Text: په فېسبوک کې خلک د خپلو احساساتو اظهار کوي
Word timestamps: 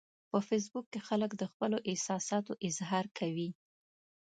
په 0.29 0.37
فېسبوک 0.47 0.85
کې 0.93 0.99
خلک 1.07 1.31
د 1.37 1.43
خپلو 1.51 1.77
احساساتو 1.89 2.51
اظهار 2.67 3.05
کوي 3.17 3.49